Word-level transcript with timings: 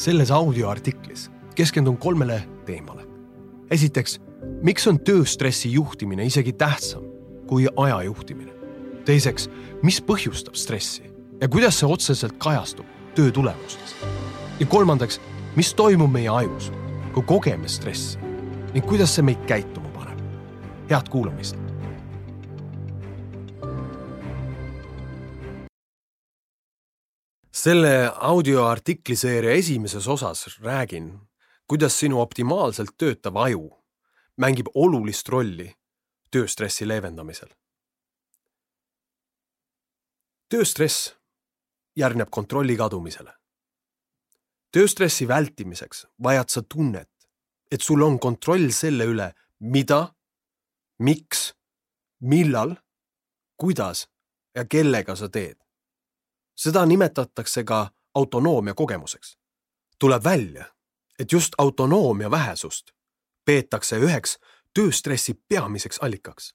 selles 0.00 0.30
audioartiklis 0.30 1.30
keskendun 1.54 1.96
kolmele 1.96 2.42
teemale. 2.66 3.02
esiteks, 3.70 4.20
miks 4.62 4.86
on 4.88 4.98
tööstressi 5.04 5.72
juhtimine 5.72 6.24
isegi 6.24 6.52
tähtsam 6.52 7.04
kui 7.46 7.66
aja 7.76 8.02
juhtimine? 8.02 8.54
teiseks, 9.04 9.50
mis 9.82 10.00
põhjustab 10.00 10.56
stressi 10.56 11.04
ja 11.40 11.48
kuidas 11.48 11.80
see 11.80 11.88
otseselt 11.88 12.38
kajastub 12.40 12.86
töö 13.14 13.30
tulemustes? 13.30 13.92
ja 14.60 14.66
kolmandaks, 14.66 15.20
mis 15.56 15.74
toimub 15.76 16.12
meie 16.12 16.32
ajus, 16.32 16.72
kui 17.12 17.26
kogeme 17.28 17.68
stressi 17.68 18.16
ning 18.72 18.86
kuidas 18.86 19.18
see 19.18 19.26
meid 19.26 19.44
käituma 19.50 19.92
paneb? 19.98 20.24
head 20.88 21.12
kuulamist 21.12 21.59
selle 27.60 28.12
audioartikliseeria 28.16 29.52
esimeses 29.52 30.08
osas 30.08 30.58
räägin, 30.60 31.18
kuidas 31.68 31.98
sinu 32.00 32.20
optimaalselt 32.20 32.94
töötav 32.98 33.36
aju 33.36 33.68
mängib 34.40 34.70
olulist 34.74 35.28
rolli 35.28 35.68
tööstressi 36.32 36.88
leevendamisel. 36.88 37.50
tööstress 40.50 41.14
järgneb 41.96 42.30
kontrolli 42.30 42.76
kadumisele. 42.76 43.32
tööstressi 44.72 45.28
vältimiseks 45.28 46.06
vajad 46.22 46.48
sa 46.50 46.62
tunnet, 46.62 47.10
et 47.70 47.80
sul 47.80 48.02
on 48.02 48.18
kontroll 48.18 48.70
selle 48.70 49.04
üle, 49.04 49.32
mida, 49.58 50.14
miks, 50.98 51.52
millal, 52.20 52.76
kuidas 53.56 54.08
ja 54.54 54.64
kellega 54.64 55.16
sa 55.16 55.28
teed 55.28 55.58
seda 56.62 56.86
nimetatakse 56.86 57.64
ka 57.64 57.90
autonoomia 58.14 58.74
kogemuseks. 58.74 59.38
tuleb 59.98 60.24
välja, 60.24 60.64
et 61.18 61.32
just 61.32 61.52
autonoomia 61.58 62.30
vähesust 62.30 62.90
peetakse 63.44 63.96
üheks 63.96 64.38
tööstressi 64.74 65.34
peamiseks 65.48 65.98
allikaks. 65.98 66.54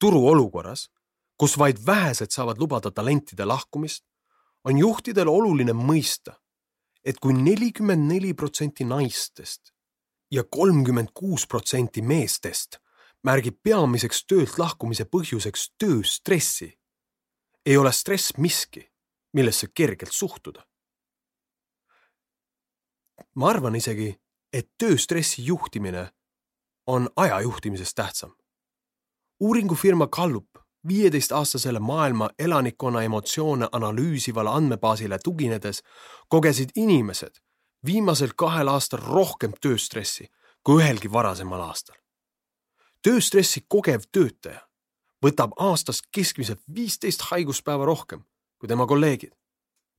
turuolukorras, 0.00 0.90
kus 1.36 1.58
vaid 1.58 1.76
vähesed 1.86 2.30
saavad 2.30 2.58
lubada 2.58 2.90
talentide 2.90 3.44
lahkumist, 3.44 4.04
on 4.64 4.78
juhtidel 4.78 5.28
oluline 5.28 5.72
mõista, 5.72 6.32
et 7.04 7.20
kui 7.20 7.32
nelikümmend 7.32 8.12
neli 8.12 8.34
protsenti 8.34 8.84
naistest 8.84 9.72
ja 10.30 10.44
kolmkümmend 10.44 11.08
kuus 11.14 11.46
protsenti 11.46 12.02
meestest 12.02 12.80
märgib 13.22 13.56
peamiseks 13.62 14.24
töölt 14.26 14.58
lahkumise 14.58 15.04
põhjuseks 15.04 15.70
tööstressi, 15.78 16.78
ei 17.66 17.76
ole 17.76 17.92
stress 17.92 18.36
miski, 18.38 18.89
millesse 19.32 19.66
kergelt 19.74 20.12
suhtuda. 20.12 20.66
ma 23.34 23.48
arvan 23.48 23.76
isegi, 23.76 24.20
et 24.52 24.68
tööstressi 24.78 25.44
juhtimine 25.46 26.10
on 26.86 27.08
aja 27.16 27.40
juhtimisest 27.40 27.94
tähtsam. 27.94 28.36
uuringufirma 29.40 30.06
Gallup 30.06 30.48
viieteistaastasele 30.88 31.78
maailma 31.78 32.30
elanikkonna 32.38 33.02
emotsioone 33.02 33.68
analüüsivale 33.72 34.50
andmebaasile 34.50 35.18
tuginedes 35.24 35.82
kogesid 36.28 36.70
inimesed 36.76 37.34
viimasel 37.86 38.32
kahel 38.36 38.68
aastal 38.68 39.00
rohkem 39.04 39.52
tööstressi 39.60 40.30
kui 40.64 40.82
ühelgi 40.82 41.12
varasemal 41.12 41.60
aastal. 41.60 41.96
tööstressi 43.02 43.64
kogev 43.68 44.02
töötaja 44.12 44.60
võtab 45.24 45.52
aastas 45.56 46.02
keskmiselt 46.12 46.60
viisteist 46.74 47.22
haiguspäeva 47.30 47.84
rohkem 47.84 48.24
kui 48.60 48.68
tema 48.68 48.86
kolleegid. 48.86 49.32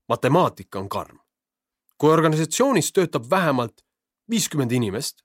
matemaatika 0.09 0.80
on 0.80 0.90
karm. 0.90 1.20
kui 1.98 2.12
organisatsioonis 2.14 2.94
töötab 2.94 3.23
vähemalt 3.30 3.81
viiskümmend 4.30 4.72
inimest 4.72 5.22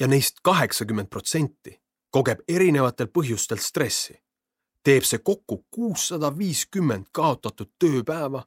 ja 0.00 0.08
neist 0.08 0.34
kaheksakümmend 0.42 1.08
protsenti 1.08 1.82
kogeb 2.10 2.38
erinevatel 2.48 3.06
põhjustel 3.06 3.60
stressi, 3.60 4.14
teeb 4.84 5.04
see 5.04 5.18
kokku 5.18 5.66
kuussada 5.70 6.30
viiskümmend 6.38 7.10
kaotatud 7.12 7.70
tööpäeva 7.78 8.44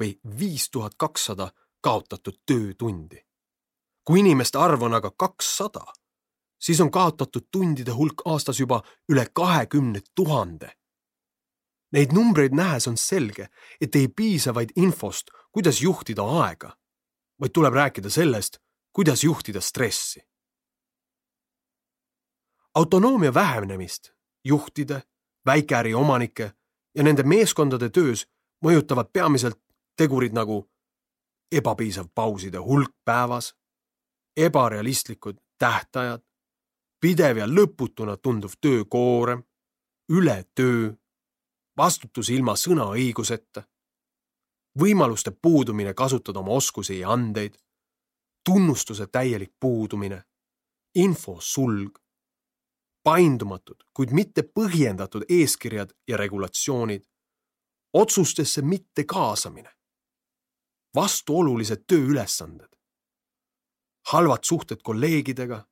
või 0.00 0.18
viis 0.38 0.70
tuhat 0.70 0.94
kakssada 0.98 1.52
kaotatud 1.80 2.40
töötundi. 2.46 3.24
kui 4.04 4.20
inimeste 4.20 4.58
arv 4.58 4.82
on 4.82 4.94
aga 4.94 5.10
kakssada, 5.16 5.84
siis 6.60 6.80
on 6.80 6.90
kaotatud 6.90 7.46
tundide 7.50 7.90
hulk 7.90 8.22
aastas 8.24 8.60
juba 8.60 8.82
üle 9.08 9.26
kahekümne 9.32 10.00
tuhande 10.14 10.72
Neid 11.94 12.12
numbreid 12.12 12.54
nähes 12.54 12.88
on 12.90 12.96
selge, 12.98 13.48
et 13.80 13.96
ei 13.96 14.08
piisa 14.08 14.54
vaid 14.54 14.72
infost, 14.76 15.30
kuidas 15.52 15.78
juhtida 15.82 16.22
aega, 16.42 16.72
vaid 17.40 17.52
tuleb 17.54 17.74
rääkida 17.74 18.10
sellest, 18.10 18.58
kuidas 18.92 19.24
juhtida 19.24 19.60
stressi. 19.60 20.20
autonoomia 22.74 23.34
vähenemist 23.34 24.10
juhtide, 24.44 25.02
väikeäri 25.46 25.94
omanike 25.94 26.52
ja 26.94 27.02
nende 27.02 27.22
meeskondade 27.22 27.90
töös 27.90 28.26
mõjutavad 28.64 29.12
peamiselt 29.12 29.60
tegurid 29.96 30.34
nagu 30.34 30.70
ebapiisav 31.52 32.08
pauside 32.14 32.58
hulk 32.58 32.90
päevas, 33.04 33.54
ebarealistlikud 34.36 35.38
tähtajad, 35.58 36.22
pidev 37.00 37.36
ja 37.36 37.46
lõputuna 37.46 38.16
tunduv 38.16 38.58
töökoorem, 38.60 39.44
ületöö 40.10 40.92
vastutus 41.76 42.28
ilma 42.30 42.54
sõnaõiguseta, 42.56 43.64
võimaluste 44.80 45.30
puudumine 45.42 45.94
kasutada 45.94 46.38
oma 46.38 46.52
oskusi 46.58 46.98
ja 46.98 47.12
andeid, 47.12 47.54
tunnustuse 48.44 49.06
täielik 49.06 49.54
puudumine, 49.60 50.22
info 50.94 51.38
sulg, 51.40 51.98
paindumatud, 53.04 53.84
kuid 53.94 54.12
mitte 54.12 54.42
põhjendatud 54.42 55.24
eeskirjad 55.28 55.92
ja 56.08 56.16
regulatsioonid, 56.16 57.04
otsustesse 57.94 58.62
mitte 58.62 59.04
kaasamine, 59.04 59.70
vastuolulised 60.94 61.84
tööülesanded, 61.86 62.70
halvad 64.12 64.44
suhted 64.44 64.82
kolleegidega, 64.82 65.64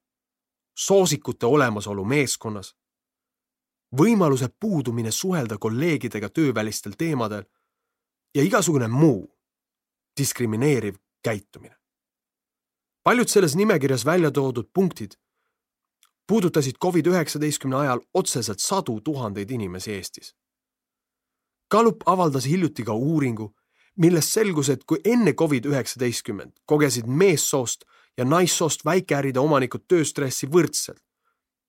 soosikute 0.78 1.46
olemasolu 1.46 2.04
meeskonnas 2.04 2.74
võimaluse 3.98 4.48
puudumine 4.60 5.10
suhelda 5.10 5.58
kolleegidega 5.58 6.28
töövälistel 6.28 6.92
teemadel 6.98 7.44
ja 8.34 8.42
igasugune 8.42 8.88
muu 8.88 9.28
diskrimineeriv 10.20 10.94
käitumine. 11.22 11.76
paljud 13.02 13.28
selles 13.28 13.54
nimekirjas 13.56 14.04
välja 14.04 14.30
toodud 14.30 14.70
punktid 14.74 15.12
puudutasid 16.26 16.76
Covid-19 16.84 17.74
ajal 17.76 18.00
otseselt 18.14 18.58
sadu 18.58 19.00
tuhandeid 19.00 19.50
inimesi 19.50 19.92
Eestis. 19.92 20.34
Gallup 21.70 22.02
avaldas 22.06 22.46
hiljuti 22.46 22.84
ka 22.84 22.94
uuringu, 22.94 23.54
millest 23.96 24.32
selgus, 24.32 24.68
et 24.68 24.84
kui 24.84 25.00
enne 25.04 25.32
Covid-19 25.32 26.50
kogesid 26.64 27.06
meessoost 27.06 27.84
ja 28.18 28.24
naissoost 28.24 28.84
väikeäride 28.84 29.40
omanikud 29.40 29.84
tööstressi 29.88 30.46
võrdselt, 30.46 31.02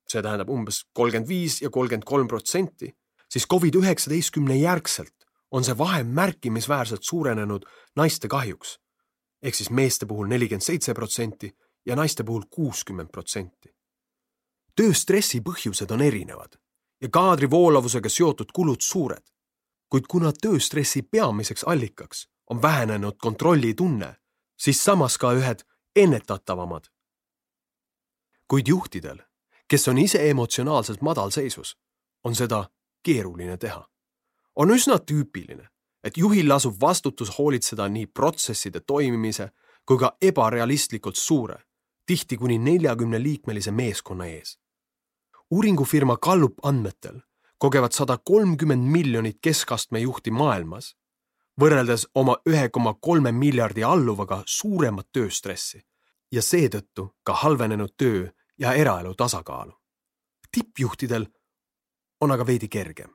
see 0.08 0.22
tähendab 0.22 0.50
umbes 0.50 0.84
kolmkümmend 0.94 1.30
viis 1.30 1.62
ja 1.62 1.70
kolmkümmend 1.70 2.06
kolm 2.06 2.28
protsenti, 2.28 2.94
siis 3.30 3.48
Covid 3.50 3.76
üheksateistkümne 3.76 4.58
järgselt 4.58 5.16
on 5.52 5.64
see 5.64 5.78
vahe 5.78 6.04
märkimisväärselt 6.04 7.04
suurenenud 7.04 7.66
naiste 7.96 8.28
kahjuks. 8.28 8.80
ehk 9.44 9.56
siis 9.56 9.70
meeste 9.70 10.06
puhul 10.06 10.28
nelikümmend 10.28 10.64
seitse 10.64 10.94
protsenti 10.94 11.56
ja 11.86 11.96
naiste 11.96 12.24
puhul 12.24 12.44
kuuskümmend 12.50 13.10
protsenti. 13.12 13.70
tööstressi 14.76 15.42
põhjused 15.42 15.92
on 15.92 16.02
erinevad 16.02 16.58
ja 17.02 17.10
kaadri 17.10 17.50
voolavusega 17.52 18.10
seotud 18.10 18.52
kulud 18.54 18.82
suured. 18.82 19.24
kuid 19.90 20.06
kuna 20.10 20.32
tööstressi 20.32 21.02
peamiseks 21.02 21.64
allikaks 21.64 22.28
on 22.50 22.62
vähenenud 22.62 23.18
kontrollitunne, 23.18 24.16
siis 24.58 24.84
samas 24.84 25.18
ka 25.18 25.34
ühed 25.34 25.64
ennetatavamad. 25.96 26.84
kuid 28.48 28.68
juhtidel 28.68 29.20
kes 29.68 29.88
on 29.88 29.98
ise 29.98 30.30
emotsionaalselt 30.30 31.02
madalseisus, 31.02 31.78
on 32.24 32.36
seda 32.36 32.70
keeruline 33.04 33.58
teha. 33.58 33.90
on 34.56 34.70
üsna 34.70 35.00
tüüpiline, 35.00 35.68
et 36.04 36.18
juhil 36.18 36.50
lasub 36.50 36.76
vastutus 36.82 37.38
hoolitseda 37.38 37.88
nii 37.90 38.06
protsesside 38.08 38.80
toimimise 38.80 39.50
kui 39.86 39.98
ka 39.98 40.18
ebarealistlikult 40.22 41.16
suure, 41.16 41.58
tihti 42.06 42.38
kuni 42.38 42.58
neljakümne 42.58 43.24
liikmelise 43.24 43.72
meeskonna 43.72 44.26
ees. 44.26 44.60
uuringufirma 45.52 46.18
Gallup 46.18 46.66
andmetel 46.66 47.22
kogevad 47.58 47.92
sada 47.92 48.18
kolmkümmend 48.18 48.92
miljonit 48.92 49.38
keskastme 49.42 50.00
juhti 50.00 50.32
maailmas, 50.32 50.96
võrreldes 51.62 52.08
oma 52.16 52.36
ühe 52.50 52.70
koma 52.70 52.94
kolme 52.94 53.32
miljardi 53.32 53.84
alluvaga 53.88 54.42
suuremat 54.46 55.08
tööstressi 55.16 55.80
ja 56.32 56.42
seetõttu 56.42 57.14
ka 57.24 57.34
halvenenud 57.44 57.94
töö 57.98 58.26
ja 58.60 58.74
eraelu 58.74 59.16
tasakaalu. 59.16 59.74
tippjuhtidel 60.52 61.26
on 62.22 62.32
aga 62.32 62.46
veidi 62.48 62.68
kergem. 62.68 63.10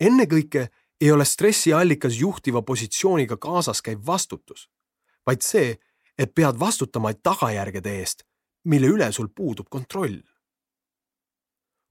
ennekõike 0.00 0.68
ei 1.00 1.12
ole 1.12 1.24
stressi 1.24 1.72
allikas 1.72 2.20
juhtiva 2.20 2.62
positsiooniga 2.62 3.36
kaasas 3.36 3.82
käiv 3.82 4.06
vastutus, 4.06 4.68
vaid 5.26 5.42
see, 5.42 5.78
et 6.18 6.34
pead 6.34 6.58
vastutama 6.58 7.14
tagajärgede 7.14 7.96
eest, 7.98 8.22
mille 8.64 8.86
üle 8.86 9.12
sul 9.12 9.28
puudub 9.28 9.68
kontroll. 9.70 10.20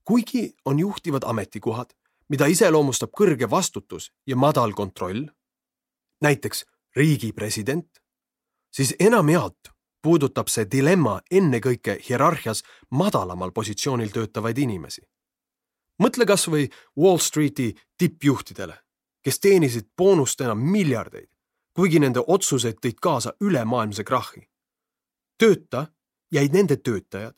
kuigi 0.04 0.54
on 0.64 0.78
juhtivad 0.78 1.22
ametikohad, 1.24 1.92
mida 2.28 2.46
iseloomustab 2.46 3.10
kõrge 3.18 3.50
vastutus 3.50 4.10
ja 4.26 4.36
madal 4.36 4.72
kontroll, 4.72 5.26
näiteks 6.20 6.64
riigi 6.96 7.32
president, 7.32 8.02
siis 8.72 8.94
enamjaolt 8.98 9.71
puudutab 10.02 10.48
see 10.48 10.66
dilemma 10.70 11.20
ennekõike 11.30 11.98
hierarhias 12.08 12.62
madalamal 12.90 13.52
positsioonil 13.52 14.10
töötavaid 14.10 14.58
inimesi. 14.58 15.02
mõtle 16.02 16.26
kas 16.26 16.48
või 16.48 16.68
Wall 16.98 17.18
Streeti 17.18 17.74
tippjuhtidele, 17.98 18.78
kes 19.22 19.40
teenisid 19.40 19.86
boonustena 19.96 20.54
miljardeid, 20.54 21.28
kuigi 21.74 21.98
nende 21.98 22.20
otsused 22.26 22.80
tõid 22.82 22.98
kaasa 23.00 23.32
ülemaailmse 23.40 24.04
krahhi. 24.04 24.48
tööta 25.38 25.86
jäid 26.32 26.52
nende 26.52 26.76
töötajad, 26.76 27.34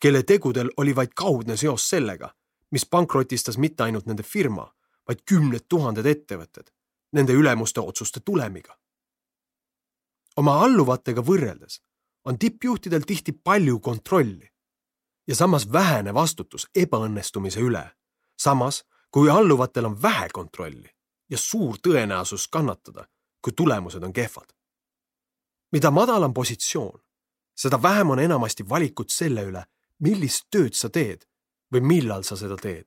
kelle 0.00 0.22
tegudel 0.22 0.70
oli 0.76 0.96
vaid 0.96 1.12
kaudne 1.14 1.56
seos 1.56 1.88
sellega, 1.88 2.34
mis 2.70 2.86
pankrotistas 2.86 3.58
mitte 3.58 3.82
ainult 3.82 4.06
nende 4.06 4.22
firma, 4.22 4.72
vaid 5.08 5.22
kümned 5.24 5.68
tuhanded 5.68 6.06
ettevõtted 6.06 6.70
nende 7.12 7.32
ülemuste 7.32 7.80
otsuste 7.80 8.20
tulemiga. 8.20 8.78
oma 10.36 10.60
alluvatega 10.64 11.22
võrreldes 11.22 11.80
on 12.26 12.38
tippjuhtidel 12.38 13.00
tihti 13.06 13.32
palju 13.32 13.80
kontrolli 13.80 14.50
ja 15.26 15.34
samas 15.34 15.72
vähene 15.72 16.14
vastutus 16.14 16.68
ebaõnnestumise 16.74 17.60
üle. 17.60 17.90
samas, 18.38 18.84
kui 19.10 19.30
alluvatel 19.30 19.84
on 19.84 20.02
vähe 20.02 20.28
kontrolli 20.32 20.90
ja 21.30 21.38
suur 21.38 21.76
tõenäosus 21.88 22.48
kannatada, 22.50 23.08
kui 23.42 23.52
tulemused 23.52 24.02
on 24.02 24.12
kehvad. 24.12 24.52
mida 25.72 25.90
madalam 25.90 26.34
positsioon, 26.34 27.00
seda 27.56 27.82
vähem 27.82 28.10
on 28.10 28.18
enamasti 28.18 28.68
valikut 28.68 29.10
selle 29.10 29.44
üle, 29.44 29.64
millist 29.98 30.46
tööd 30.50 30.74
sa 30.74 30.88
teed 30.88 31.24
või 31.74 31.80
millal 31.80 32.22
sa 32.22 32.36
seda 32.36 32.56
teed. 32.56 32.86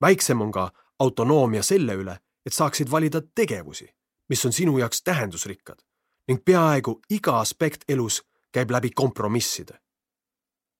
väiksem 0.00 0.40
on 0.40 0.52
ka 0.52 0.72
autonoomia 0.98 1.62
selle 1.62 1.94
üle, 1.94 2.18
et 2.46 2.52
saaksid 2.52 2.90
valida 2.90 3.22
tegevusi, 3.34 3.88
mis 4.28 4.44
on 4.44 4.52
sinu 4.52 4.78
jaoks 4.78 5.02
tähendusrikkad 5.02 5.82
ning 6.28 6.44
peaaegu 6.44 7.00
iga 7.10 7.40
aspekt 7.40 7.84
elus 7.88 8.22
käib 8.52 8.70
läbi 8.70 8.90
kompromisside. 8.90 9.80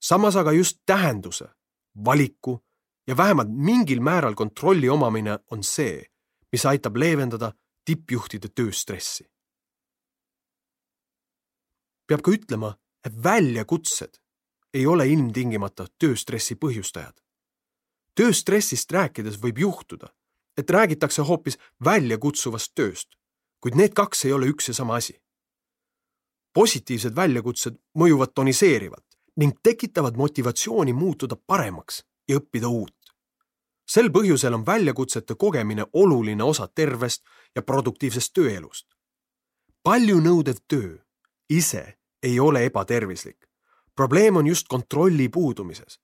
samas 0.02 0.36
aga 0.36 0.52
just 0.52 0.78
tähenduse, 0.86 1.48
valiku 2.04 2.64
ja 3.06 3.16
vähemalt 3.16 3.48
mingil 3.50 4.00
määral 4.00 4.34
kontrolli 4.34 4.88
omamine 4.88 5.38
on 5.50 5.64
see, 5.64 6.06
mis 6.52 6.66
aitab 6.66 6.96
leevendada 6.96 7.52
tippjuhtide 7.84 8.48
tööstressi. 8.48 9.24
peab 12.06 12.20
ka 12.22 12.30
ütlema, 12.30 12.76
et 13.04 13.22
väljakutsed 13.24 14.18
ei 14.74 14.86
ole 14.86 15.08
ilmtingimata 15.08 15.86
tööstressi 15.98 16.54
põhjustajad. 16.54 17.22
tööstressist 18.14 18.92
rääkides 18.92 19.40
võib 19.40 19.58
juhtuda, 19.58 20.14
et 20.56 20.70
räägitakse 20.70 21.22
hoopis 21.22 21.58
väljakutsuvast 21.84 22.74
tööst, 22.74 23.08
kuid 23.60 23.74
need 23.74 23.94
kaks 23.94 24.24
ei 24.24 24.32
ole 24.32 24.46
üks 24.46 24.68
ja 24.68 24.74
sama 24.74 24.96
asi 24.96 25.21
positiivsed 26.54 27.16
väljakutsed 27.16 27.78
mõjuvad 27.98 28.32
toniseerivalt 28.34 29.06
ning 29.36 29.56
tekitavad 29.62 30.16
motivatsiooni 30.16 30.92
muutuda 30.92 31.36
paremaks 31.46 32.04
ja 32.28 32.36
õppida 32.36 32.68
uut. 32.68 32.96
sel 33.86 34.08
põhjusel 34.08 34.54
on 34.54 34.66
väljakutsete 34.66 35.34
kogemine 35.34 35.86
oluline 35.92 36.44
osa 36.44 36.68
tervest 36.68 37.24
ja 37.56 37.62
produktiivsest 37.62 38.32
tööelust. 38.32 38.86
palju 39.82 40.20
nõudev 40.20 40.56
töö 40.68 40.98
ise 41.48 41.98
ei 42.22 42.40
ole 42.40 42.64
ebatervislik. 42.64 43.48
probleem 43.94 44.36
on 44.36 44.46
just 44.46 44.68
kontrolli 44.68 45.28
puudumises. 45.28 46.00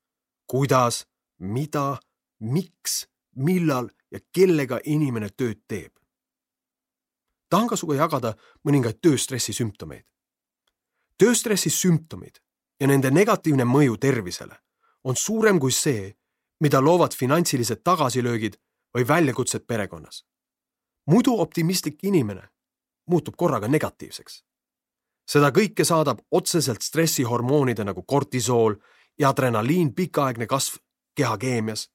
kuidas, 0.47 1.06
mida, 1.39 2.01
miks, 2.41 3.06
millal 3.37 3.91
ja 4.11 4.19
kellega 4.33 4.81
inimene 4.85 5.29
tööd 5.29 5.61
teeb. 5.69 5.93
tahan 7.51 7.69
ka 7.69 7.77
sinuga 7.77 7.94
jagada 7.94 8.37
mõningaid 8.65 9.01
tööstressi 9.03 9.53
sümptomeid 9.53 10.09
tööstressi 11.19 11.70
sümptomid 11.70 12.38
ja 12.81 12.87
nende 12.87 13.11
negatiivne 13.11 13.67
mõju 13.67 13.99
tervisele 13.99 14.56
on 15.05 15.17
suurem 15.17 15.59
kui 15.59 15.73
see, 15.73 16.12
mida 16.61 16.81
loovad 16.82 17.15
finantsilised 17.15 17.82
tagasilöögid 17.85 18.59
või 18.94 19.09
väljakutsed 19.09 19.67
perekonnas. 19.67 20.25
muidu 21.06 21.41
optimistlik 21.41 22.05
inimene 22.05 22.49
muutub 23.06 23.37
korraga 23.37 23.69
negatiivseks. 23.69 24.44
seda 25.31 25.50
kõike 25.50 25.85
saadab 25.85 26.19
otseselt 26.31 26.82
stressihormoonide 26.82 27.85
nagu 27.85 28.03
kortisool 28.03 28.75
ja 29.19 29.29
adrenaliin 29.29 29.94
pikaaegne 29.94 30.47
kasv 30.47 30.76
kehakeemias, 31.15 31.91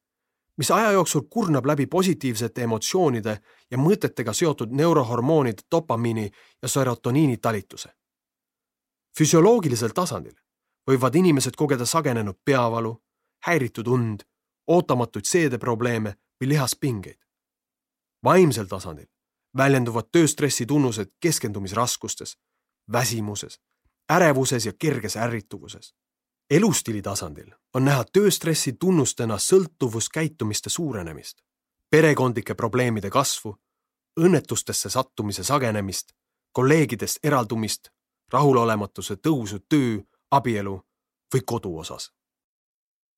mis 0.58 0.72
aja 0.72 0.92
jooksul 0.92 1.22
kurnab 1.30 1.66
läbi 1.66 1.86
positiivsete 1.88 2.64
emotsioonide 2.64 3.40
ja 3.72 3.78
mõtetega 3.78 4.34
seotud 4.34 4.72
neurohormoonide 4.72 5.62
dopamiini 5.72 6.32
ja 6.62 6.68
serotoniini 6.68 7.38
talituse 7.38 7.90
füsioloogilisel 9.18 9.94
tasandil 9.96 10.36
võivad 10.90 11.16
inimesed 11.16 11.56
kogeda 11.56 11.86
sagenenud 11.86 12.36
peavalu, 12.46 12.98
häiritud 13.48 13.88
und, 13.88 14.24
ootamatuid 14.68 15.26
seedeprobleeme 15.26 16.16
või 16.42 16.50
lihaspingeid. 16.50 17.20
vaimsel 18.24 18.66
tasandil 18.66 19.08
väljenduvad 19.58 20.10
tööstressi 20.12 20.66
tunnused 20.66 21.12
keskendumisraskustes, 21.20 22.38
väsimuses, 22.92 23.60
ärevuses 24.12 24.66
ja 24.66 24.74
kerges 24.74 25.16
ärrituvuses. 25.18 25.94
elustiili 26.50 27.02
tasandil 27.02 27.52
on 27.74 27.86
näha 27.86 28.04
tööstressi 28.04 28.74
tunnustena 28.74 29.38
sõltuvuskäitumiste 29.38 30.70
suurenemist, 30.70 31.42
perekondlike 31.90 32.54
probleemide 32.54 33.10
kasvu, 33.10 33.58
õnnetustesse 34.20 34.90
sattumise 34.90 35.44
sagenemist, 35.44 36.14
kolleegidest 36.52 37.20
eraldumist 37.24 37.90
rahulolematuse 38.34 39.16
tõusu 39.16 39.60
töö, 39.70 40.02
abielu 40.32 40.82
või 41.34 41.42
kodu 41.46 41.78
osas. 41.78 42.12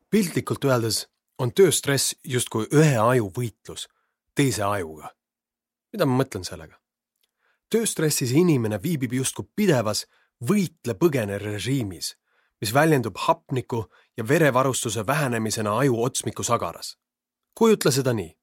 piltlikult 0.10 0.64
öeldes 0.64 1.08
on 1.40 1.52
tööstress 1.52 2.16
justkui 2.24 2.68
ühe 2.72 2.98
aju 2.98 3.32
võitlus 3.38 3.88
teise 4.36 4.64
ajuga. 4.64 5.10
mida 5.94 6.06
ma 6.06 6.24
mõtlen 6.24 6.44
sellega? 6.44 6.80
tööstressis 7.69 8.31
inimene 8.31 8.80
viibib 8.84 9.14
justkui 9.14 9.48
pidevas 9.56 10.06
võitle-põgene 10.44 11.38
režiimis, 11.38 12.16
mis 12.62 12.74
väljendub 12.74 13.18
hapniku 13.18 13.86
ja 14.18 14.28
verevarustuse 14.28 15.07
vähenemisena 15.07 15.78
aju 15.78 16.04
otsmiku 16.04 16.44
sagaras. 16.44 16.98
kujutle 17.54 17.92
seda 17.92 18.14
nii. 18.14 18.38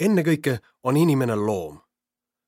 ennekõike 0.00 0.58
on 0.82 0.96
inimene 0.96 1.36
loom. 1.36 1.80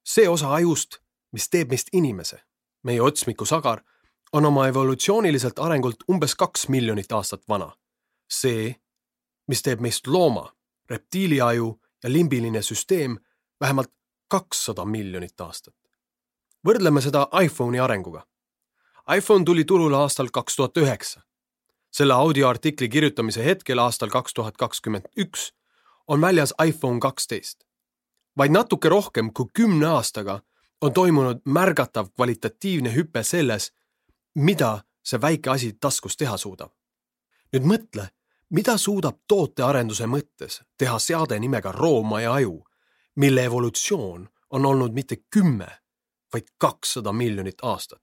see 0.04 0.28
osa 0.28 0.54
ajust, 0.54 0.98
mis 1.32 1.48
teeb 1.48 1.68
meist 1.68 1.88
inimese 1.92 2.45
meie 2.86 3.02
otsmiku 3.02 3.44
sagar, 3.44 3.82
on 4.32 4.46
oma 4.46 4.68
evolutsiooniliselt 4.70 5.58
arengult 5.58 6.06
umbes 6.10 6.34
kaks 6.34 6.68
miljonit 6.68 7.12
aastat 7.12 7.42
vana. 7.48 7.72
see, 8.30 8.74
mis 9.48 9.62
teeb 9.62 9.80
meist 9.80 10.06
looma, 10.06 10.48
reptiiliaju 10.90 11.68
ja 12.02 12.10
limbiline 12.12 12.62
süsteem 12.62 13.18
vähemalt 13.60 13.92
kakssada 14.28 14.84
miljonit 14.84 15.40
aastat. 15.40 15.74
võrdleme 16.66 17.00
seda 17.00 17.28
iPhone'i 17.42 17.78
arenguga. 17.82 18.26
iPhone 19.16 19.44
tuli 19.44 19.64
turule 19.64 19.96
aastal 19.96 20.30
kaks 20.32 20.56
tuhat 20.56 20.76
üheksa. 20.76 21.20
selle 21.90 22.14
audioartikli 22.14 22.88
kirjutamise 22.88 23.44
hetkel 23.44 23.78
aastal 23.78 24.10
kaks 24.10 24.34
tuhat 24.34 24.56
kakskümmend 24.56 25.06
üks 25.16 25.52
on 26.08 26.20
väljas 26.20 26.54
iPhone 26.66 27.00
kaksteist. 27.00 27.64
vaid 28.38 28.50
natuke 28.50 28.88
rohkem 28.88 29.32
kui 29.32 29.46
kümne 29.54 29.86
aastaga 29.86 30.40
on 30.80 30.92
toimunud 30.92 31.40
märgatav 31.44 32.06
kvalitatiivne 32.14 32.94
hüpe 32.94 33.22
selles, 33.22 33.72
mida 34.34 34.80
see 35.04 35.20
väike 35.20 35.50
asi 35.50 35.72
taskus 35.80 36.16
teha 36.16 36.36
suudab. 36.36 36.72
nüüd 37.52 37.64
mõtle, 37.64 38.08
mida 38.50 38.76
suudab 38.76 39.20
tootearenduse 39.28 40.06
mõttes 40.06 40.60
teha 40.78 40.98
seade 40.98 41.38
nimega 41.40 41.72
Rooma 41.72 42.20
ja 42.20 42.34
aju, 42.34 42.64
mille 43.16 43.44
evolutsioon 43.44 44.28
on 44.50 44.66
olnud 44.66 44.92
mitte 44.92 45.16
kümme, 45.30 45.68
vaid 46.32 46.50
kakssada 46.58 47.12
miljonit 47.12 47.62
aastat. 47.62 48.02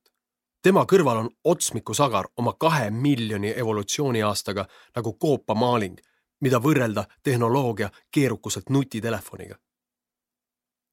tema 0.62 0.86
kõrval 0.86 1.18
on 1.18 1.30
otsmikusagar 1.44 2.26
oma 2.38 2.54
kahe 2.54 2.90
miljoni 2.90 3.54
evolutsiooniaastaga 3.56 4.66
nagu 4.96 5.14
koopamaaling, 5.14 6.00
mida 6.42 6.58
võrrelda 6.58 7.06
tehnoloogia 7.24 7.90
keerukuselt 8.12 8.70
nutitelefoniga 8.70 9.56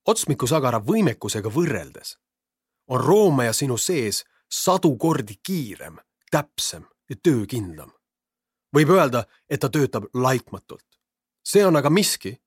otsmikusagara 0.06 0.78
võimekusega 0.78 1.50
võrreldes 1.52 2.16
on 2.90 3.00
roomaja 3.00 3.52
sinu 3.52 3.76
sees 3.76 4.24
sadu 4.50 4.96
kordi 4.96 5.38
kiirem, 5.46 5.96
täpsem 6.30 6.84
ja 7.10 7.16
töökindlam. 7.22 7.90
võib 8.76 8.90
öelda, 8.90 9.24
et 9.50 9.60
ta 9.60 9.68
töötab 9.68 10.04
laitmatult. 10.14 10.86
see 11.44 11.66
on 11.66 11.76
aga 11.76 11.90
miski, 11.90 12.40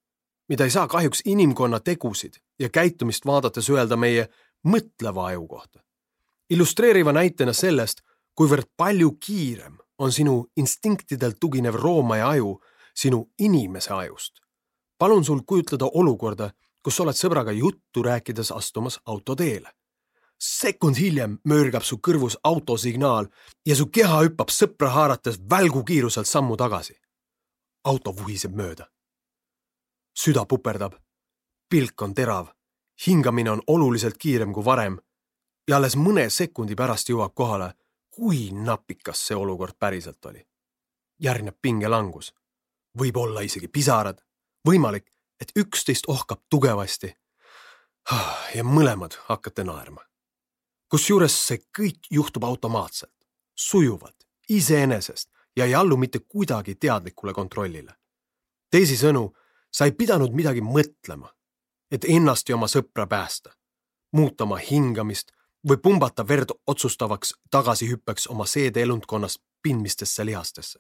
mida 0.50 0.64
ei 0.64 0.70
saa 0.70 0.88
kahjuks 0.88 1.22
inimkonna 1.26 1.80
tegusid 1.80 2.34
ja 2.60 2.70
käitumist 2.70 3.26
vaadates 3.26 3.70
öelda 3.70 3.98
meie 3.98 4.30
mõtleva 4.68 5.28
aju 5.28 5.48
kohta. 5.48 5.80
illustreeriva 6.50 7.12
näitena 7.12 7.54
sellest, 7.54 8.02
kuivõrd 8.36 8.68
palju 8.78 9.12
kiirem 9.20 9.78
on 9.98 10.12
sinu 10.12 10.48
instinktidelt 10.58 11.38
tuginev 11.40 11.76
roomaaia 11.76 12.28
aju 12.30 12.60
sinu 12.96 13.30
inimese 13.40 13.94
ajust. 13.94 14.34
palun 14.98 15.26
sul 15.26 15.42
kujutleda 15.46 15.86
olukorda, 15.94 16.52
kus 16.84 17.00
oled 17.00 17.18
sõbraga 17.18 17.52
juttu 17.52 18.04
rääkides 18.04 18.52
astumas 18.52 19.00
autoteele. 19.06 19.72
sekund 20.40 20.96
hiljem 20.96 21.38
möörgab 21.48 21.84
su 21.84 21.98
kõrvus 22.08 22.38
autosignaal 22.44 23.28
ja 23.66 23.76
su 23.76 23.86
keha 23.88 24.18
hüppab 24.24 24.50
sõpra 24.50 24.90
haarates 24.90 25.40
välgukiiruselt 25.50 26.28
sammu 26.28 26.58
tagasi. 26.58 26.96
auto 27.84 28.16
vuhiseb 28.18 28.56
mööda. 28.56 28.88
süda 30.18 30.46
puperdab, 30.46 30.94
pilk 31.70 32.02
on 32.02 32.14
terav, 32.14 32.48
hingamine 33.08 33.52
on 33.52 33.62
oluliselt 33.68 34.18
kiirem 34.18 34.54
kui 34.54 34.66
varem 34.66 35.00
ja 35.68 35.78
alles 35.78 35.96
mõne 35.96 36.30
sekundi 36.30 36.76
pärast 36.76 37.10
jõuab 37.10 37.34
kohale, 37.34 37.74
kui 38.10 38.52
napikas 38.52 39.28
see 39.28 39.36
olukord 39.36 39.76
päriselt 39.80 40.26
oli. 40.26 40.48
järgneb 41.20 41.56
pingelangus, 41.62 42.34
võib-olla 43.00 43.42
isegi 43.42 43.68
pisarad, 43.68 44.18
võimalik, 44.68 45.13
et 45.42 45.52
üksteist 45.56 46.04
ohkab 46.08 46.42
tugevasti. 46.50 47.16
ja 48.56 48.64
mõlemad 48.64 49.18
hakkate 49.26 49.64
naerma. 49.64 50.02
kusjuures 50.90 51.48
see 51.48 51.58
kõik 51.78 52.00
juhtub 52.12 52.44
automaatselt, 52.44 53.16
sujuvalt, 53.56 54.28
iseenesest 54.50 55.30
ja 55.56 55.66
ei 55.66 55.76
allu 55.76 55.98
mitte 55.98 56.20
kuidagi 56.20 56.76
teadlikule 56.76 57.34
kontrollile. 57.34 57.96
teisisõnu, 58.72 59.34
sa 59.72 59.86
ei 59.86 59.92
pidanud 59.92 60.34
midagi 60.34 60.62
mõtlema, 60.62 61.30
et 61.92 62.06
ennast 62.08 62.50
ja 62.50 62.56
oma 62.56 62.68
sõpra 62.68 63.08
päästa, 63.08 63.54
muuta 64.12 64.44
oma 64.44 64.58
hingamist 64.58 65.32
või 65.70 65.78
pumbata 65.78 66.28
verd 66.28 66.52
otsustavaks 66.68 67.34
tagasihüppeks 67.52 68.28
oma 68.28 68.46
seedeelundkonnast 68.46 69.42
pindmistesse 69.62 70.26
lihastesse. 70.26 70.80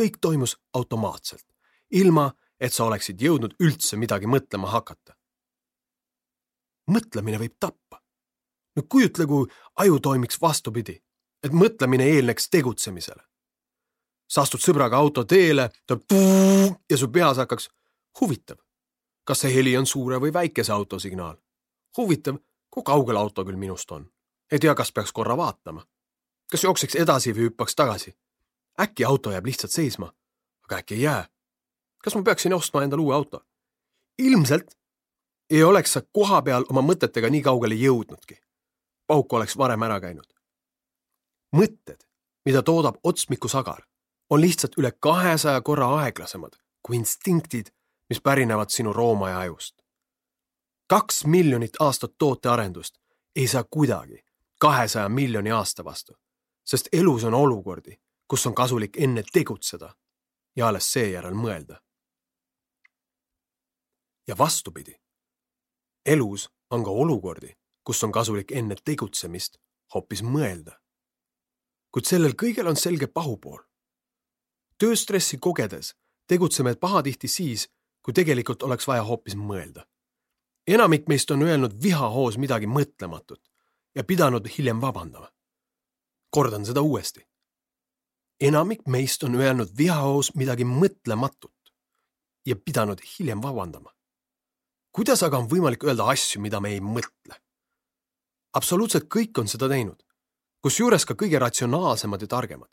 kõik 0.00 0.18
toimus 0.20 0.56
automaatselt, 0.74 1.44
ilma 1.90 2.32
et 2.60 2.72
sa 2.72 2.84
oleksid 2.84 3.20
jõudnud 3.22 3.54
üldse 3.62 3.96
midagi 3.96 4.26
mõtlema 4.26 4.70
hakata. 4.72 5.14
mõtlemine 6.90 7.38
võib 7.38 7.54
tappa. 7.60 8.02
no 8.76 8.82
kujutle, 8.88 9.26
kui 9.26 9.46
aju 9.76 10.00
toimiks 10.00 10.40
vastupidi, 10.40 11.02
et 11.42 11.52
mõtlemine 11.52 12.04
eelneks 12.04 12.48
tegutsemisele. 12.50 13.22
sa 14.28 14.42
astud 14.42 14.60
sõbraga 14.60 14.96
auto 14.96 15.24
teele, 15.24 15.70
tuleb 15.86 16.04
ja 16.90 16.96
su 16.96 17.08
peas 17.08 17.36
hakkaks 17.36 17.70
huvitav, 18.20 18.58
kas 19.24 19.40
see 19.40 19.54
heli 19.54 19.76
on 19.76 19.86
suure 19.86 20.18
või 20.18 20.32
väikese 20.32 20.72
auto 20.72 20.98
signaal. 20.98 21.36
huvitav, 21.96 22.38
kui 22.70 22.82
kaugel 22.82 23.16
auto 23.16 23.44
küll 23.44 23.56
minust 23.56 23.90
on. 23.90 24.10
ei 24.52 24.58
tea, 24.58 24.74
kas 24.74 24.92
peaks 24.92 25.12
korra 25.12 25.36
vaatama. 25.36 25.86
kas 26.50 26.64
jookseks 26.64 26.94
edasi 26.94 27.32
või 27.32 27.50
hüppaks 27.50 27.74
tagasi. 27.74 28.16
äkki 28.80 29.04
auto 29.04 29.30
jääb 29.30 29.46
lihtsalt 29.46 29.72
seisma, 29.72 30.12
aga 30.64 30.76
äkki 30.76 30.94
ei 30.94 31.02
jää 31.02 31.28
kas 32.04 32.14
ma 32.14 32.22
peaksin 32.22 32.54
ostma 32.54 32.82
endale 32.82 33.02
uue 33.02 33.14
auto? 33.14 33.44
ilmselt 34.18 34.78
ei 35.50 35.62
oleks 35.62 35.92
sa 35.92 36.02
koha 36.12 36.42
peal 36.42 36.64
oma 36.70 36.82
mõtetega 36.82 37.30
nii 37.30 37.42
kaugele 37.42 37.74
jõudnudki. 37.74 38.40
pauk 39.06 39.32
oleks 39.32 39.56
varem 39.58 39.82
ära 39.82 40.00
käinud. 40.00 40.34
mõtted, 41.56 42.04
mida 42.44 42.62
toodab 42.62 42.96
otsmikusagar, 43.04 43.82
on 44.30 44.40
lihtsalt 44.40 44.78
üle 44.78 44.92
kahesaja 45.00 45.60
korra 45.60 45.88
aeglasemad 46.02 46.56
kui 46.82 46.96
instinktid, 46.96 47.66
mis 48.08 48.20
pärinevad 48.20 48.70
sinu 48.70 48.92
roomaaja 48.92 49.38
ajust. 49.38 49.82
kaks 50.86 51.24
miljonit 51.24 51.76
aastat 51.80 52.12
tootearendust 52.18 52.98
ei 53.36 53.46
saa 53.46 53.64
kuidagi 53.64 54.24
kahesaja 54.60 55.08
miljoni 55.08 55.50
aasta 55.50 55.84
vastu, 55.84 56.12
sest 56.64 56.88
elus 56.92 57.24
on 57.24 57.34
olukordi, 57.34 58.00
kus 58.28 58.46
on 58.46 58.54
kasulik 58.54 58.96
enne 58.96 59.22
tegutseda 59.32 59.94
ja 60.56 60.68
alles 60.68 60.92
seejärel 60.92 61.34
mõelda 61.34 61.80
ja 64.28 64.38
vastupidi. 64.38 64.94
elus 66.06 66.50
on 66.70 66.84
ka 66.84 66.90
olukordi, 66.90 67.56
kus 67.84 68.04
on 68.04 68.12
kasulik 68.12 68.52
enne 68.52 68.76
tegutsemist 68.84 69.56
hoopis 69.94 70.22
mõelda. 70.22 70.72
kuid 71.90 72.04
sellel 72.04 72.34
kõigel 72.42 72.68
on 72.68 72.76
selge 72.76 73.06
pahupool. 73.06 73.62
tööstressi 74.78 75.38
kogedes 75.38 75.94
tegutseme 76.26 76.74
pahatihti 76.74 77.28
siis, 77.28 77.68
kui 78.02 78.12
tegelikult 78.12 78.62
oleks 78.62 78.86
vaja 78.86 79.02
hoopis 79.02 79.36
mõelda. 79.36 79.86
enamik 80.66 81.08
meist 81.08 81.30
on 81.30 81.42
öelnud 81.42 81.82
vihahoos 81.82 82.38
midagi 82.38 82.66
mõtlematut 82.66 83.42
ja 83.94 84.04
pidanud 84.04 84.48
hiljem 84.58 84.80
vabandama. 84.80 85.32
kordan 86.30 86.66
seda 86.66 86.80
uuesti. 86.82 87.26
enamik 88.40 88.86
meist 88.86 89.22
on 89.22 89.34
öelnud 89.34 89.68
vihahoos 89.78 90.34
midagi 90.34 90.64
mõtlematut 90.64 91.72
ja 92.46 92.56
pidanud 92.56 93.00
hiljem 93.00 93.42
vabandama 93.42 93.97
kuidas 94.98 95.20
aga 95.22 95.38
on 95.38 95.46
võimalik 95.46 95.84
öelda 95.86 96.08
asju, 96.10 96.40
mida 96.42 96.58
me 96.58 96.72
ei 96.74 96.80
mõtle? 96.82 97.36
absoluutselt 98.58 99.04
kõik 99.14 99.38
on 99.38 99.46
seda 99.46 99.68
teinud, 99.70 100.00
kusjuures 100.64 101.04
ka 101.06 101.14
kõige 101.14 101.38
ratsionaalsemad 101.38 102.24
ja 102.24 102.28
targemad. 102.32 102.70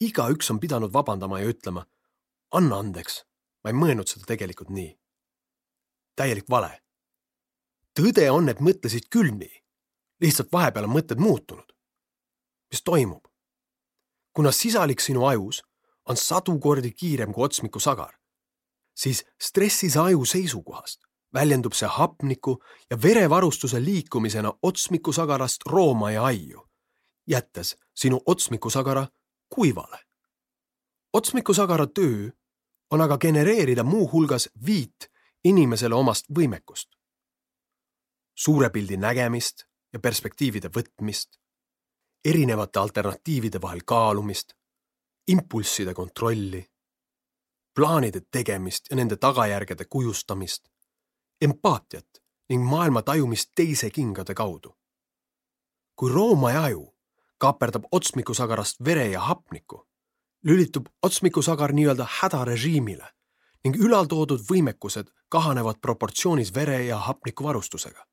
igaüks 0.00 0.48
on 0.50 0.60
pidanud 0.62 0.94
vabandama 0.94 1.42
ja 1.42 1.50
ütlema, 1.52 1.84
anna 2.56 2.78
andeks, 2.78 3.18
ma 3.60 3.70
ei 3.70 3.76
mõelnud 3.76 4.08
seda 4.08 4.24
tegelikult 4.32 4.70
nii. 4.70 4.96
täielik 6.16 6.48
vale. 6.48 6.80
tõde 7.92 8.30
on, 8.30 8.48
et 8.48 8.60
mõtlesid 8.60 9.10
küll 9.12 9.36
nii, 9.36 9.62
lihtsalt 10.24 10.52
vahepeal 10.52 10.88
on 10.88 10.96
mõtted 10.96 11.20
muutunud. 11.20 11.72
mis 12.72 12.82
toimub? 12.82 13.28
kuna 14.32 14.52
sisalik 14.52 15.00
sinu 15.00 15.26
ajus 15.26 15.62
on 16.06 16.16
sadu 16.16 16.58
kordi 16.58 16.92
kiirem 16.92 17.32
kui 17.32 17.44
otsmiku 17.44 17.80
sagar, 17.80 18.16
siis 18.94 19.26
stressis 19.36 19.96
aju 19.96 20.24
seisukohast 20.24 21.05
väljendub 21.34 21.72
see 21.72 21.88
hapniku 21.88 22.58
ja 22.90 23.02
verevarustuse 23.02 23.84
liikumisena 23.84 24.52
otsmikusagarast 24.62 25.66
rooma 25.66 26.10
ja 26.10 26.24
aiu, 26.24 26.66
jättes 27.26 27.76
sinu 27.94 28.20
otsmikusagara 28.26 29.06
kuivale. 29.48 29.98
otsmikusagara 31.12 31.86
töö 31.86 32.30
on 32.90 33.00
aga 33.00 33.18
genereerida 33.18 33.82
muuhulgas 33.84 34.48
viit 34.66 35.10
inimesele 35.44 35.94
omast 35.94 36.24
võimekust. 36.38 36.88
suure 38.34 38.70
pildi 38.70 38.96
nägemist 38.96 39.64
ja 39.92 39.98
perspektiivide 39.98 40.68
võtmist, 40.68 41.38
erinevate 42.24 42.78
alternatiivide 42.78 43.60
vahel 43.62 43.80
kaalumist, 43.84 44.52
impulsside 45.28 45.94
kontrolli, 45.94 46.66
plaanide 47.74 48.20
tegemist 48.30 48.90
ja 48.90 48.96
nende 48.96 49.16
tagajärgede 49.16 49.84
kujustamist 49.84 50.68
empaatiat 51.40 52.22
ning 52.48 52.64
maailma 52.68 53.02
tajumist 53.02 53.50
teise 53.54 53.90
kingade 53.90 54.34
kaudu. 54.34 54.76
kui 55.96 56.12
roomaaia 56.12 56.62
aju 56.62 56.94
kaaperdab 57.38 57.84
otsmikusagarast 57.92 58.84
vere 58.84 59.06
ja 59.08 59.20
hapnikku, 59.20 59.88
lülitub 60.44 60.86
otsmikusagar 61.02 61.72
nii-öelda 61.72 62.06
hädarežiimile 62.20 63.08
ning 63.64 63.76
ülaltoodud 63.76 64.44
võimekused 64.50 65.08
kahanevad 65.28 65.80
proportsioonis 65.80 66.54
vere 66.54 66.84
ja 66.84 66.98
hapniku 66.98 67.44
varustusega. 67.44 68.06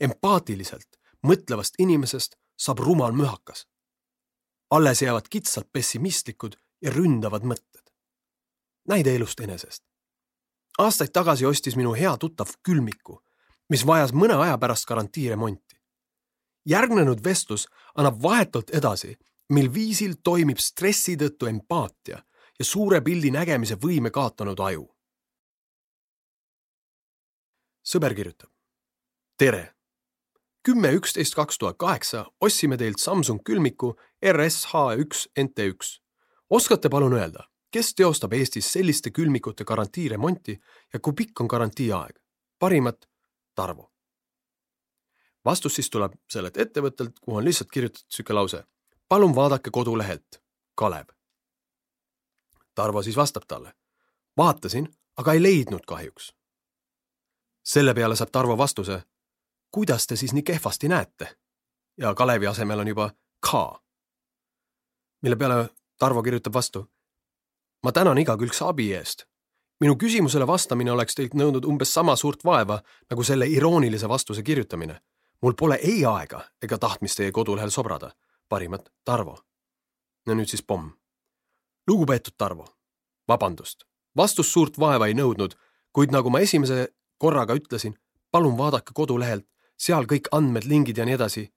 empaatiliselt 0.00 0.98
mõtlevast 1.26 1.74
inimesest 1.78 2.36
saab 2.56 2.78
rumal 2.78 3.12
mühakas. 3.12 3.66
alles 4.70 5.02
jäävad 5.02 5.28
kitsalt 5.30 5.72
pessimistlikud 5.72 6.56
ja 6.82 6.90
ründavad 6.90 7.42
mõtted. 7.42 7.90
näide 8.88 9.14
elust 9.14 9.40
enesest 9.40 9.93
aastaid 10.78 11.12
tagasi 11.12 11.46
ostis 11.46 11.76
minu 11.76 11.94
hea 11.94 12.16
tuttav 12.18 12.50
külmiku, 12.62 13.20
mis 13.70 13.86
vajas 13.86 14.12
mõne 14.12 14.34
aja 14.34 14.58
pärast 14.58 14.86
garantiiremonti. 14.86 15.76
järgnenud 16.66 17.24
vestlus 17.24 17.66
annab 17.94 18.22
vahetult 18.22 18.70
edasi, 18.70 19.16
mil 19.52 19.68
viisil 19.74 20.14
toimib 20.22 20.58
stressi 20.58 21.16
tõttu 21.16 21.46
empaatia 21.46 22.22
ja 22.58 22.64
suure 22.64 23.00
pildi 23.00 23.30
nägemise 23.30 23.74
võime 23.74 24.10
kaotanud 24.10 24.60
aju. 24.60 24.88
sõber 27.84 28.14
kirjutab. 28.14 28.50
tere. 29.36 29.74
kümme 30.62 30.92
üksteist 30.92 31.34
kaks 31.34 31.58
tuhat 31.58 31.76
kaheksa 31.76 32.26
ostsime 32.40 32.76
teilt 32.76 32.98
Samsung 32.98 33.42
külmiku 33.44 33.96
RSH1 34.26 35.26
NT1. 35.36 36.00
oskate 36.50 36.88
palun 36.88 37.12
öelda 37.12 37.53
kes 37.74 37.94
teostab 37.94 38.32
Eestis 38.32 38.72
selliste 38.72 39.10
külmikute 39.10 39.64
garantiiremonti 39.64 40.60
ja 40.92 41.00
kui 41.00 41.12
pikk 41.12 41.40
on 41.40 41.46
garantiiaeg? 41.46 42.20
parimat, 42.58 43.08
Tarvo. 43.54 43.92
vastus 45.44 45.74
siis 45.74 45.90
tuleb 45.90 46.12
sellelt 46.30 46.56
ettevõttelt, 46.56 47.18
kuhu 47.20 47.36
on 47.36 47.44
lihtsalt 47.44 47.70
kirjutatud 47.70 48.06
niisugune 48.06 48.34
lause. 48.34 48.64
palun 49.08 49.34
vaadake 49.34 49.70
kodulehelt, 49.70 50.42
Kalev. 50.74 51.06
Tarvo 52.74 53.02
siis 53.02 53.16
vastab 53.16 53.42
talle. 53.48 53.74
vaatasin, 54.36 54.88
aga 55.16 55.32
ei 55.32 55.42
leidnud 55.42 55.82
kahjuks. 55.86 56.34
selle 57.64 57.94
peale 57.94 58.16
saab 58.16 58.30
Tarvo 58.30 58.58
vastuse. 58.58 59.02
kuidas 59.70 60.06
te 60.06 60.16
siis 60.16 60.32
nii 60.32 60.42
kehvasti 60.42 60.88
näete? 60.88 61.36
ja 61.96 62.14
Kalevi 62.14 62.46
asemel 62.46 62.78
on 62.78 62.88
juba 62.88 63.10
K. 63.50 63.50
mille 65.22 65.36
peale 65.36 65.68
Tarvo 65.98 66.22
kirjutab 66.22 66.52
vastu. 66.52 66.93
Ma 67.84 67.92
tänan 67.92 68.18
igakülgse 68.18 68.64
abi 68.64 68.94
eest. 68.94 69.26
minu 69.80 69.96
küsimusele 70.00 70.46
vastamine 70.46 70.92
oleks 70.92 71.14
teilt 71.14 71.34
nõudnud 71.34 71.66
umbes 71.68 71.90
sama 71.94 72.14
suurt 72.16 72.44
vaeva 72.44 72.78
nagu 73.10 73.22
selle 73.22 73.46
iroonilise 73.46 74.08
vastuse 74.08 74.42
kirjutamine. 74.42 75.00
mul 75.42 75.52
pole 75.52 75.74
ei 75.74 76.04
aega 76.04 76.44
ega 76.62 76.78
tahtmist 76.78 77.16
teie 77.16 77.32
kodulehel 77.32 77.70
sobrada. 77.70 78.10
parimat, 78.48 78.88
Tarvo. 79.04 79.38
no 80.26 80.34
nüüd 80.34 80.48
siis 80.48 80.62
pomm. 80.62 80.90
lugupeetud 81.88 82.34
Tarvo, 82.38 82.64
vabandust, 83.28 83.84
vastus 84.16 84.52
suurt 84.52 84.78
vaeva 84.78 85.06
ei 85.06 85.14
nõudnud, 85.14 85.54
kuid 85.92 86.10
nagu 86.10 86.30
ma 86.30 86.40
esimese 86.40 86.88
korraga 87.18 87.54
ütlesin, 87.54 87.98
palun 88.30 88.56
vaadake 88.58 88.92
kodulehelt, 88.94 89.46
seal 89.76 90.06
kõik 90.06 90.32
andmed, 90.32 90.64
lingid 90.64 90.98
ja 90.98 91.04
nii 91.04 91.14
edasi. 91.14 91.52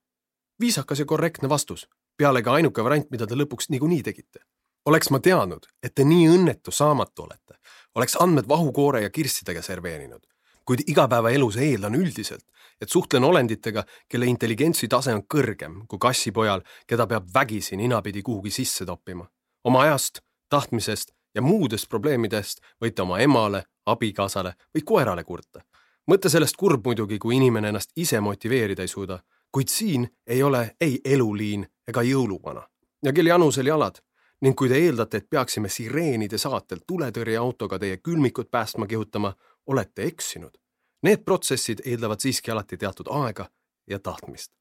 viisakas 0.59 0.99
ja 0.99 1.05
korrektne 1.05 1.49
vastus, 1.49 1.87
pealegi 2.17 2.49
ainuke 2.49 2.83
variant, 2.83 3.11
mida 3.11 3.27
te 3.27 3.35
lõpuks 3.35 3.69
niikuinii 3.69 4.03
tegite. 4.03 4.39
Oleks 4.87 5.09
ma 5.11 5.19
teadnud, 5.19 5.67
et 5.83 5.95
te 5.95 6.05
nii 6.07 6.29
õnnetu 6.31 6.71
saamatu 6.71 7.25
olete, 7.27 7.57
oleks 7.95 8.15
andmed 8.23 8.47
vahukoore 8.47 9.01
ja 9.03 9.09
kirssidega 9.09 9.61
serveerinud. 9.61 10.23
kuid 10.67 10.81
igapäevaelus 10.91 11.55
eeldan 11.63 11.95
üldiselt, 11.95 12.43
et 12.81 12.89
suhtlen 12.89 13.23
olenditega, 13.23 13.85
kelle 14.09 14.25
intelligentsi 14.27 14.87
tase 14.87 15.13
on 15.15 15.21
kõrgem 15.33 15.85
kui 15.87 15.99
kassipojal, 15.99 16.61
keda 16.87 17.07
peab 17.07 17.29
vägisi 17.33 17.77
ninapidi 17.77 18.21
kuhugi 18.21 18.51
sisse 18.51 18.85
toppima. 18.85 19.27
oma 19.63 19.81
ajast, 19.81 20.19
tahtmisest 20.49 21.11
ja 21.35 21.41
muudest 21.41 21.89
probleemidest 21.89 22.61
võite 22.83 23.01
oma 23.01 23.19
emale, 23.19 23.63
abikaasale 23.85 24.53
või 24.75 24.83
koerale 24.83 25.23
kurta 25.23 25.63
mõte 26.07 26.29
sellest 26.29 26.55
kurb 26.55 26.85
muidugi, 26.85 27.19
kui 27.19 27.35
inimene 27.35 27.67
ennast 27.67 27.91
ise 27.95 28.19
motiveerida 28.19 28.81
ei 28.81 28.87
suuda, 28.87 29.19
kuid 29.51 29.67
siin 29.67 30.07
ei 30.27 30.43
ole 30.43 30.75
ei 30.81 30.99
eluliin 31.05 31.67
ega 31.87 32.01
jõuluvana 32.01 32.63
ja 33.03 33.13
kel 33.13 33.27
janusel 33.27 33.67
jalad 33.67 33.99
ning 34.41 34.55
kui 34.55 34.69
te 34.69 34.77
eeldate, 34.77 35.17
et 35.17 35.29
peaksime 35.29 35.69
sireenide 35.69 36.37
saatel 36.37 36.83
tuletõrjeautoga 36.87 37.79
teie 37.79 37.97
külmikut 37.97 38.51
päästma 38.51 38.87
kihutama, 38.87 39.33
olete 39.67 40.03
eksinud. 40.03 40.57
Need 41.03 41.23
protsessid 41.25 41.81
eeldavad 41.85 42.21
siiski 42.21 42.51
alati 42.51 42.77
teatud 42.77 43.09
aega 43.09 43.49
ja 43.87 43.99
tahtmist. 43.99 44.51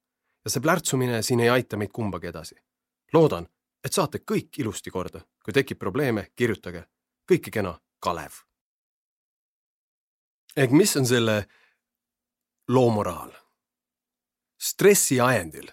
ja 0.45 0.51
see 0.51 0.63
plärtsumine 0.63 1.23
siin 1.23 1.41
ei 1.41 1.49
aita 1.51 1.77
meid 1.77 1.91
kumbagi 1.93 2.27
edasi. 2.27 2.55
loodan, 3.13 3.49
et 3.85 3.93
saate 3.93 4.19
kõik 4.19 4.59
ilusti 4.59 4.91
korda. 4.91 5.21
kui 5.45 5.53
tekib 5.53 5.79
probleeme, 5.79 6.29
kirjutage. 6.37 6.85
kõike 7.33 7.51
kena, 7.51 7.81
Kalev 8.01 8.47
ehk 10.57 10.73
mis 10.73 10.97
on 10.97 11.07
selle 11.07 11.45
loo 12.69 12.91
moraal? 12.91 13.33
stressi 14.57 15.19
ajendil 15.21 15.69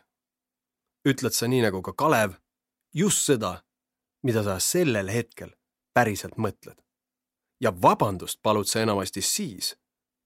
ütled 1.07 1.31
sa 1.31 1.47
nii 1.47 1.61
nagu 1.63 1.79
ka 1.81 1.93
Kalev 1.95 2.35
just 2.93 3.23
seda, 3.25 3.61
mida 4.23 4.43
sa 4.43 4.59
sellel 4.59 5.11
hetkel 5.11 5.51
päriselt 5.93 6.37
mõtled. 6.37 6.77
ja 7.61 7.71
vabandust 7.81 8.39
palud 8.43 8.67
sa 8.67 8.81
enamasti 8.81 9.21
siis, 9.21 9.75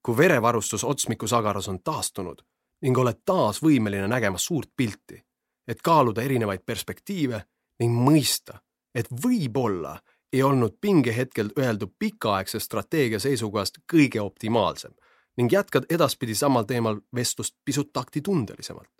kui 0.02 0.16
verevarustus 0.16 0.84
otsmiku 0.84 1.26
sagaras 1.26 1.68
on 1.68 1.82
taastunud 1.82 2.42
ning 2.82 2.98
oled 2.98 3.20
taas 3.24 3.62
võimeline 3.62 4.08
nägema 4.08 4.38
suurt 4.38 4.70
pilti, 4.76 5.22
et 5.68 5.82
kaaluda 5.82 6.22
erinevaid 6.22 6.64
perspektiive 6.66 7.42
ning 7.80 7.94
mõista, 7.94 8.58
et 8.94 9.10
võib-olla 9.10 9.98
ei 10.32 10.42
olnud 10.42 10.78
pingehetkel 10.80 11.50
öeldu 11.58 11.86
pikaaegse 11.98 12.60
strateegia 12.60 13.20
seisukohast 13.20 13.78
kõige 13.92 14.20
optimaalsem 14.20 14.94
ning 15.38 15.52
jätkad 15.52 15.86
edaspidi 15.90 16.34
samal 16.34 16.66
teemal 16.66 17.00
vestlust 17.14 17.54
pisut 17.64 17.92
taktitundelisemalt. 17.92 18.90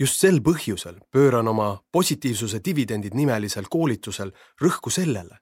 Just 0.00 0.20
sel 0.20 0.40
põhjusel 0.40 0.98
pööran 1.10 1.48
oma 1.48 1.68
positiivsuse 1.92 2.60
dividendid 2.64 3.14
nimelisel 3.14 3.68
koolitusel 3.70 4.32
rõhku 4.62 4.90
sellele, 4.90 5.38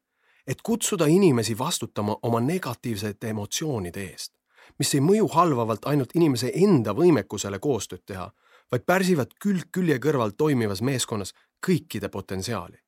et 0.47 0.63
kutsuda 0.63 1.07
inimesi 1.07 1.59
vastutama 1.59 2.17
oma 2.23 2.41
negatiivsete 2.41 3.29
emotsioonide 3.29 4.05
eest, 4.11 4.33
mis 4.79 4.95
ei 4.95 5.01
mõju 5.01 5.31
halvavalt 5.35 5.87
ainult 5.87 6.15
inimese 6.15 6.53
enda 6.55 6.95
võimekusele 6.97 7.59
koostööd 7.59 8.05
teha, 8.07 8.31
vaid 8.71 8.87
pärsivad 8.87 9.35
külg 9.43 9.71
külje 9.73 9.99
kõrval 9.99 10.37
toimivas 10.37 10.83
meeskonnas 10.83 11.35
kõikide 11.67 12.09
potentsiaali 12.09 12.79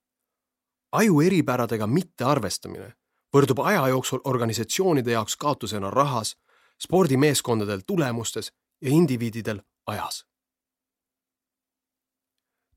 aju 0.93 1.21
eripäradega 1.25 1.87
mittearvestamine 1.87 2.93
võrdub 3.33 3.63
aja 3.65 3.87
jooksul 3.89 4.21
organisatsioonide 4.29 5.15
jaoks 5.17 5.37
kaotusena 5.37 5.91
rahas, 5.91 6.37
spordimeeskondadel 6.83 7.81
tulemustes 7.87 8.53
ja 8.83 8.91
indiviididel 8.91 9.63
ajas. 9.87 10.25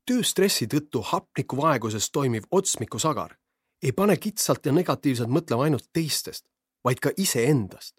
Tööstressi 0.06 0.66
tõttu 0.66 1.02
hapnikuvaeguses 1.02 2.10
toimiv 2.10 2.44
otsmikusagar 2.50 3.36
ei 3.82 3.92
pane 3.92 4.16
kitsalt 4.16 4.66
ja 4.66 4.72
negatiivselt 4.72 5.30
mõtlema 5.30 5.66
ainult 5.66 5.88
teistest, 5.92 6.48
vaid 6.84 7.00
ka 7.00 7.10
iseendast. 7.16 7.94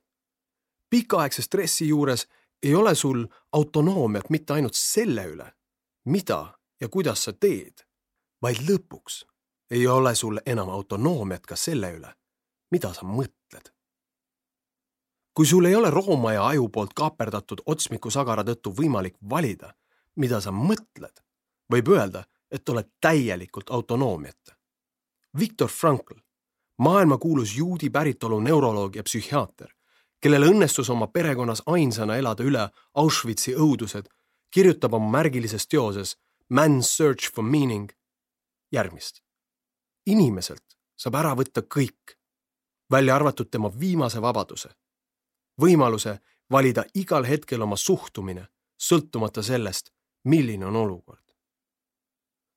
pikaaegse 0.90 1.42
stressi 1.42 1.88
juures 1.88 2.28
ei 2.64 2.76
ole 2.76 2.96
sul 2.96 3.26
autonoomiat 3.52 4.30
mitte 4.30 4.54
ainult 4.54 4.74
selle 4.74 5.26
üle, 5.28 5.52
mida 6.06 6.60
ja 6.82 6.90
kuidas 6.90 7.24
sa 7.24 7.34
teed, 7.34 7.84
vaid 8.42 8.62
lõpuks 8.70 9.26
ei 9.70 9.88
ole 9.88 10.16
sul 10.16 10.40
enam 10.46 10.70
autonoomiat 10.70 11.46
ka 11.46 11.56
selle 11.56 11.92
üle, 11.92 12.14
mida 12.72 12.94
sa 12.94 13.06
mõtled. 13.06 13.74
kui 15.34 15.46
sul 15.46 15.66
ei 15.66 15.76
ole 15.76 15.90
Rooma 15.92 16.34
ja 16.34 16.48
aju 16.48 16.70
poolt 16.70 16.94
kaaperdatud 16.94 17.62
otsmikusagara 17.66 18.44
tõttu 18.44 18.74
võimalik 18.74 19.18
valida, 19.30 19.74
mida 20.16 20.42
sa 20.42 20.52
mõtled, 20.52 21.22
võib 21.72 21.92
öelda, 21.94 22.24
et 22.52 22.70
oled 22.70 22.90
täielikult 23.02 23.70
autonoomiata. 23.70 24.56
Viktor 25.40 25.70
Frankl, 25.70 26.20
maailmakuulus 26.78 27.58
juudi 27.58 27.90
päritolu 27.90 28.40
neuroloog 28.40 28.96
ja 28.96 29.04
psühhiaater, 29.04 29.74
kellel 30.20 30.48
õnnestus 30.50 30.90
oma 30.90 31.08
perekonnas 31.08 31.62
ainsana 31.66 32.18
elada 32.18 32.44
üle 32.44 32.70
Auschwitzi 32.94 33.56
õudused, 33.56 34.08
kirjutab 34.52 34.94
oma 34.94 35.20
märgilises 35.20 35.68
teoses 35.68 36.18
Man's 36.50 36.96
Search 36.96 37.34
for 37.34 37.44
Meaning 37.44 37.92
järgmist 38.72 39.22
inimeselt 40.08 40.78
saab 40.98 41.20
ära 41.20 41.36
võtta 41.38 41.62
kõik, 41.68 42.16
välja 42.92 43.16
arvatud 43.16 43.52
tema 43.52 43.70
viimase 43.70 44.22
vabaduse, 44.24 44.72
võimaluse 45.62 46.18
valida 46.52 46.86
igal 46.96 47.28
hetkel 47.28 47.62
oma 47.62 47.76
suhtumine, 47.78 48.48
sõltumata 48.78 49.44
sellest, 49.44 49.92
milline 50.24 50.66
on 50.66 50.76
olukord. 50.76 51.27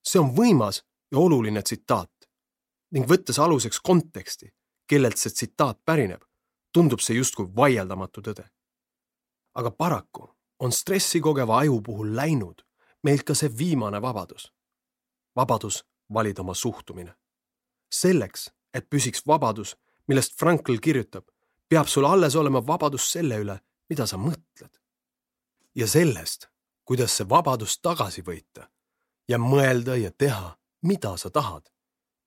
See 0.03 0.21
on 0.21 0.33
võimas 0.37 0.83
ja 1.13 1.19
oluline 1.19 1.63
tsitaat 1.63 2.29
ning 2.95 3.07
võttes 3.07 3.39
aluseks 3.39 3.81
konteksti, 3.81 4.51
kellelt 4.87 5.19
see 5.19 5.31
tsitaat 5.31 5.79
pärineb, 5.85 6.23
tundub 6.73 7.01
see 7.01 7.17
justkui 7.17 7.47
vaieldamatu 7.57 8.23
tõde. 8.23 8.49
aga 9.55 9.71
paraku 9.71 10.29
on 10.61 10.73
stressi 10.73 11.21
kogeva 11.21 11.59
aju 11.59 11.81
puhul 11.83 12.17
läinud 12.17 12.63
meilt 13.03 13.23
ka 13.23 13.35
see 13.35 13.49
viimane 13.59 14.03
vabadus. 14.03 14.53
vabadus 15.37 15.85
valida 16.15 16.43
oma 16.43 16.55
suhtumine 16.55 17.15
selleks, 17.91 18.51
et 18.75 18.87
püsiks 18.91 19.27
vabadus, 19.27 19.75
millest 20.09 20.39
Frankl 20.39 20.79
kirjutab, 20.83 21.27
peab 21.69 21.89
sul 21.89 22.07
alles 22.07 22.37
olema 22.37 22.63
vabadus 22.67 23.09
selle 23.13 23.41
üle, 23.43 23.59
mida 23.91 24.07
sa 24.07 24.17
mõtled. 24.17 24.71
ja 25.75 25.87
sellest, 25.87 26.49
kuidas 26.85 27.17
see 27.17 27.29
vabadus 27.29 27.79
tagasi 27.79 28.23
võita 28.23 28.69
ja 29.31 29.39
mõelda 29.39 29.95
ja 29.95 30.11
teha, 30.11 30.57
mida 30.83 31.15
sa 31.17 31.31
tahad, 31.31 31.69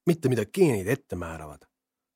mitte 0.07 0.29
mida 0.31 0.45
geenid 0.45 0.87
ette 0.87 1.15
määravad. 1.15 1.67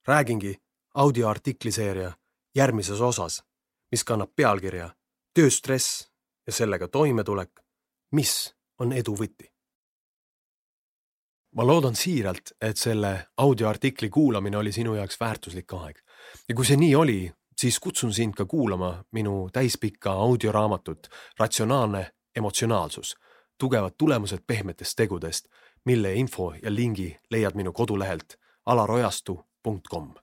räägingi 0.07 0.55
audioartikliseeria 0.95 2.11
järgmises 2.55 3.01
osas, 3.01 3.43
mis 3.91 4.03
kannab 4.03 4.31
pealkirja 4.35 4.89
Tööstress 5.33 6.07
ja 6.47 6.53
sellega 6.53 6.87
toimetulek, 6.87 7.59
mis 8.11 8.55
on 8.79 8.93
edu 8.93 9.15
võti 9.15 9.51
ma 11.57 11.65
loodan 11.65 11.95
siiralt, 11.95 12.53
et 12.61 12.77
selle 12.77 13.27
audioartikli 13.37 14.09
kuulamine 14.09 14.57
oli 14.57 14.71
sinu 14.71 14.93
jaoks 14.95 15.19
väärtuslik 15.19 15.73
aeg. 15.73 16.01
Ja 16.49 16.55
kui 16.55 16.65
see 16.65 16.77
nii 16.77 16.95
oli, 16.95 17.31
siis 17.57 17.79
kutsun 17.79 18.13
sind 18.13 18.35
ka 18.37 18.45
kuulama 18.45 19.03
minu 19.11 19.49
täispikka 19.53 20.11
audioraamatut 20.11 21.07
Ratsionaalne 21.39 22.11
emotsionaalsus, 22.35 23.15
tugevad 23.57 23.91
tulemused 23.97 24.39
pehmetest 24.47 24.93
tegudest, 24.95 25.45
mille 25.85 26.13
info 26.13 26.53
ja 26.63 26.75
lingi 26.75 27.17
leiad 27.31 27.55
minu 27.55 27.73
kodulehelt 27.73 28.37
alarojastu.com. 28.65 30.13